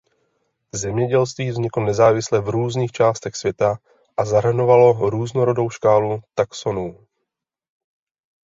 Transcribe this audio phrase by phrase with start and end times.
[0.75, 3.77] Zemědělství vzniklo nezávisle v různých částech světa
[4.17, 7.07] a zahrnovalo různorodou škálu taxonů.